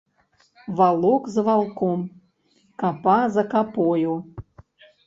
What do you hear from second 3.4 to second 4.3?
капою.